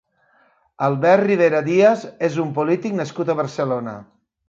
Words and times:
Albert 0.87 1.27
Rivera 1.27 1.61
Díaz 1.69 2.07
és 2.31 2.41
un 2.47 2.57
polític 2.59 3.01
nascut 3.05 3.31
a 3.37 3.41
Barcelona. 3.45 3.99